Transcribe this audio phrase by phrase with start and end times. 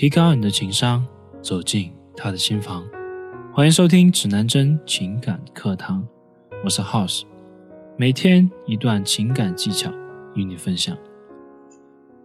[0.00, 1.06] 提高你的情商，
[1.42, 2.82] 走进他的心房。
[3.52, 6.02] 欢迎收听指南针情感课堂，
[6.64, 7.24] 我是 House，
[7.98, 9.92] 每天一段情感技巧
[10.34, 10.96] 与你分享。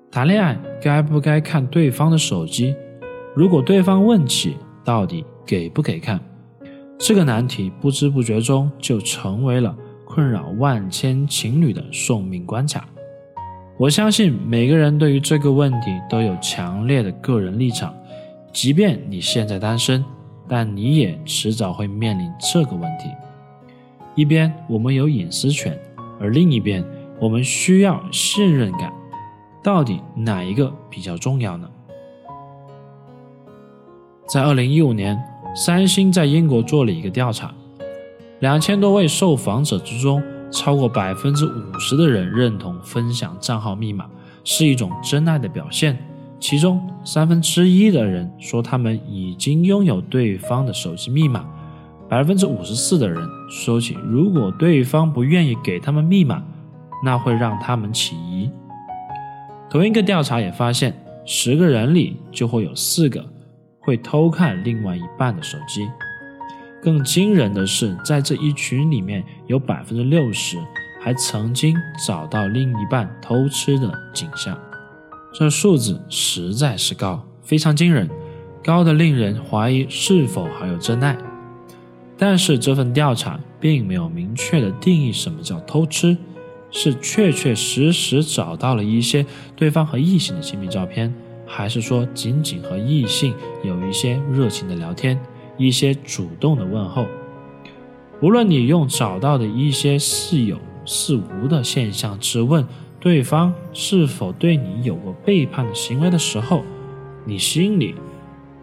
[0.09, 2.73] 谈恋爱该不该看对方的手机？
[3.35, 4.55] 如果对方问起
[4.85, 6.17] 到底给不给看，
[6.97, 12.87] 这个难题不知不觉中就成为了困扰万千情侣的送命关卡。
[13.77, 17.93] 我相信每个人对于这个问题都有强烈的个人立场，
[18.53, 20.03] 即便你现在单身，
[20.47, 23.09] 但你也迟早会面临这个问题。
[24.15, 25.77] 一边我们有隐私权，
[26.21, 26.81] 而另一边
[27.19, 28.93] 我们需要信任感，
[29.61, 31.69] 到底哪一个比较重要呢？
[34.25, 35.21] 在二零一五年，
[35.53, 37.53] 三星在英国做了一个调查，
[38.39, 40.23] 两千多位受访者之中。
[40.51, 44.05] 超过百分之五十的人认同分享账号密码
[44.43, 45.97] 是一种真爱的表现，
[46.39, 51.45] 其中三分之一的人说他们已经拥有对方的手机密码，
[52.07, 56.43] 百分之五十四的人说起如果对方不愿意给他们密码，
[57.03, 58.49] 那会让他们起疑。
[59.69, 63.25] 同一个调查也发现，十个人里就会有四个
[63.79, 65.87] 会偷看另外一半的手机。
[66.81, 70.57] 更惊人的是，在这一群里面有百分之六十
[71.01, 74.57] 还曾经找到另一半偷吃的景象，
[75.33, 78.09] 这数字实在是高，非常惊人，
[78.63, 81.17] 高的令人怀疑是否还有真爱。
[82.17, 86.17] 但是这份调查并没有明确的定义什么叫偷吃，
[86.71, 91.13] 是确确实实找到了一些对方和异性的亲密照片，
[91.45, 95.19] 还是说仅仅和异性有一些热情的聊天？
[95.57, 97.05] 一些主动的问候，
[98.21, 102.65] 无论你用找到的一些似有似无的现象质问
[102.99, 106.63] 对方是否对你有过背叛的行为的时候，
[107.25, 107.93] 你心里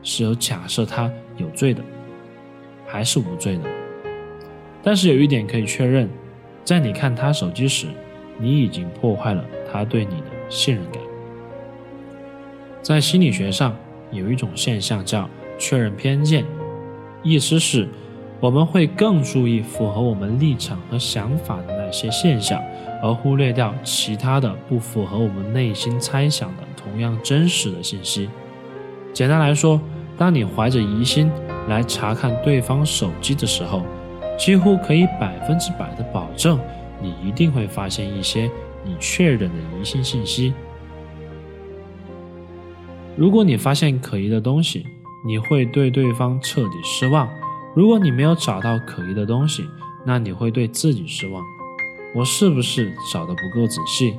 [0.02, 1.82] 是有假设他有罪的，
[2.86, 3.62] 还是无罪的？
[4.82, 6.08] 但是有一点可以确认，
[6.64, 7.86] 在你看他手机时，
[8.38, 11.00] 你已经破坏了他对你的信任感。
[12.82, 13.76] 在心理学上
[14.10, 16.44] 有一种现象叫确认偏见。
[17.22, 17.88] 意思是，
[18.42, 22.60] 我们会更注意符合我们立场和想法的那些现象，
[23.00, 28.28] 而忽略掉其他的不符合我们内心猜想的同样真实的信息。
[29.12, 29.80] 简单来说，
[30.18, 31.30] 当你怀着疑心
[31.68, 33.84] 来查看对方手机的时候，
[34.36, 36.58] 几乎可以百分之百的保证，
[37.00, 38.50] 你一定会发现一些
[38.84, 40.52] 你确认的疑心信息。
[43.16, 44.84] 如果你发现可疑的东西，
[45.24, 47.28] 你会对对方彻底失望。
[47.74, 49.66] 如果你没有找到可疑的东西，
[50.04, 51.42] 那你会对自己失望。
[52.14, 54.14] 我是不是找的不够仔细？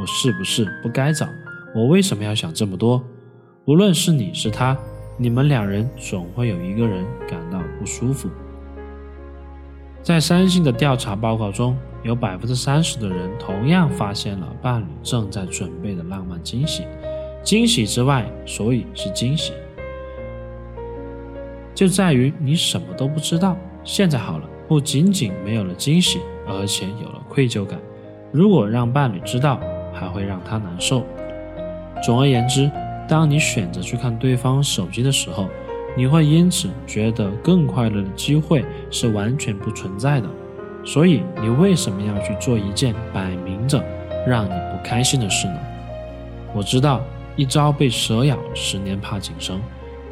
[0.00, 1.28] 我是不是不该找？
[1.74, 3.04] 我为什么要想这么多？
[3.66, 4.76] 无论是你是他，
[5.18, 8.30] 你们两人总会有一个人感到不舒服。
[10.02, 16.84] 在三星的调查报告中，有百分之三十的人同样发现了伴侣正在准备的浪漫惊喜。
[17.42, 19.52] 惊喜之外，所以是惊喜。
[21.74, 23.56] 就在于你什么都不知道。
[23.82, 27.78] 现在好了，不仅仅没有了惊喜，而且有了愧疚感。
[28.32, 29.60] 如果让伴侣知道，
[29.92, 31.04] 还会让他难受。
[32.02, 32.70] 总而言之，
[33.08, 35.48] 当你选择去看对方手机的时候，
[35.96, 40.28] 你会因此觉得更快乐的机会是完全不存在的。
[40.84, 43.82] 所以，你为什么要去做一件摆明着
[44.26, 45.58] 让你不开心的事呢？
[46.54, 47.00] 我知道，
[47.36, 49.60] 一朝被蛇咬，十年怕井绳。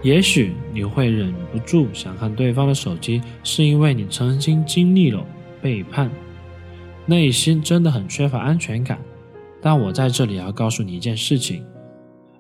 [0.03, 5.25] 也许你会忍不住想看对方的手机，是因为你曾经经历了
[5.61, 6.11] 背叛，
[7.07, 8.99] 内心真的很缺乏安全感。
[9.61, 11.65] 但我在这里要告诉你一件事情：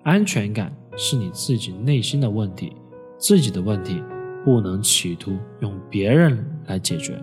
[0.02, 2.72] 安全感是你自己内心的问题，
[3.16, 4.02] 自己的问题
[4.44, 7.16] 不能企图用别人来解决。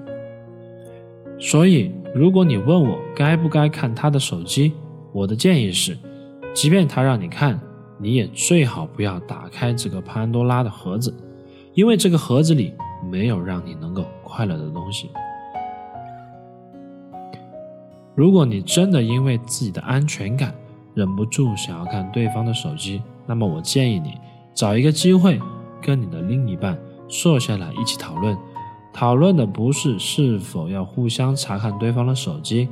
[1.37, 4.71] 所以，如果你问我该不该看他的手机，
[5.11, 5.97] 我的建议是，
[6.53, 7.59] 即便他让你看。
[8.01, 11.13] 你也最好不要打开这个潘多拉的盒子，
[11.73, 12.73] 因为这个盒子里
[13.11, 15.09] 没有让你能够快乐的东西。
[18.15, 20.55] 如果你真的因为自己的安全感
[20.93, 24.17] 忍不住想要看对方的手机，那么我建议你
[24.53, 25.39] 找一个机会
[25.81, 26.77] 跟你的另一半
[27.07, 28.37] 坐下来一起讨论。
[28.91, 32.67] 讨论的不是是否要互相查看对方的手机，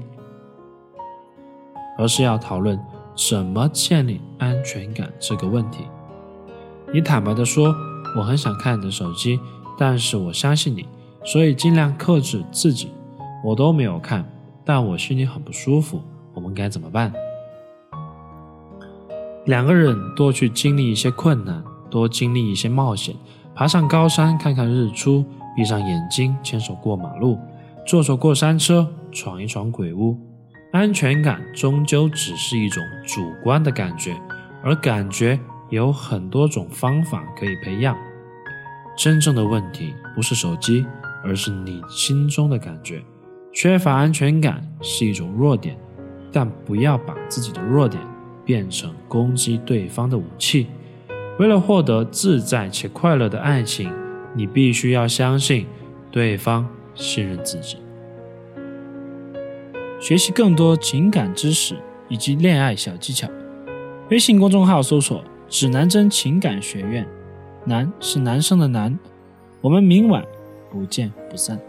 [1.97, 2.77] 而是要讨论。
[3.17, 5.85] 怎么建立安全感这个问题？
[6.93, 7.75] 你坦白的说，
[8.15, 9.39] 我很想看你的手机，
[9.75, 10.85] 但是我相信你，
[11.25, 12.89] 所以尽量克制自己。
[13.43, 14.23] 我都没有看，
[14.63, 15.99] 但我心里很不舒服。
[16.35, 17.11] 我们该怎么办？
[19.45, 23.15] 两个人多去经历一些困难，多经历一些冒险，
[23.55, 25.25] 爬上高山看看日出，
[25.55, 27.39] 闭上眼睛牵手过马路，
[27.85, 30.15] 坐坐过山车，闯一闯鬼屋。
[30.71, 34.15] 安全感终究只是一种主观的感觉，
[34.61, 37.97] 而感觉有很多种方法可以培养。
[38.97, 40.85] 真正的问题不是手机，
[41.23, 43.01] 而是你心中的感觉。
[43.53, 45.77] 缺乏安全感是一种弱点，
[46.31, 48.03] 但不要把自己的弱点
[48.43, 50.67] 变成攻击对方的武器。
[51.39, 53.91] 为了获得自在且快乐的爱情，
[54.35, 55.65] 你必须要相信
[56.11, 57.77] 对方信任自己。
[59.99, 61.75] 学习更多情感知识
[62.07, 63.27] 以及恋爱小技巧，
[64.09, 67.05] 微信公众号搜索“指南针情感学院”，
[67.65, 68.97] 男是男生的男。
[69.59, 70.23] 我们明晚
[70.69, 71.59] 不见不散。